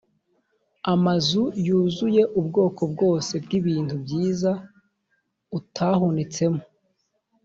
amazu 0.93 1.43
yuzuye 1.65 2.21
ubwoko 2.39 2.81
bwose 2.93 3.33
bw’ibintu 3.43 3.93
byiza 4.03 4.51
utahunitsemo, 5.57 6.61